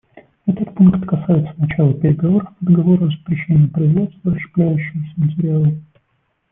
[0.47, 5.73] Этот пункт касается начала переговоров по договору о запрещении производства расщепляющегося материала.